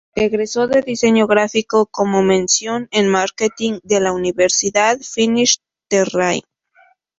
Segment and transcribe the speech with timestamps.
[0.15, 6.41] Egresó de diseño gráfico con mención en marketing de la Universidad Finis Terrae.